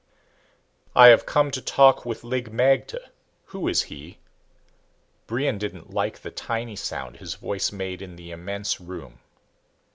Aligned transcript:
"I 0.95 1.09
have 1.09 1.27
come 1.27 1.51
to 1.51 1.61
talk 1.61 2.07
with 2.07 2.23
Lig 2.23 2.51
magte. 2.51 2.95
Who 3.49 3.67
is 3.67 3.83
he?" 3.83 4.17
Brion 5.27 5.59
didn't 5.59 5.91
like 5.93 6.23
the 6.23 6.31
tiny 6.31 6.75
sound 6.75 7.17
his 7.17 7.35
voice 7.35 7.71
made 7.71 8.01
in 8.01 8.15
the 8.15 8.31
immense 8.31 8.79
room. 8.81 9.19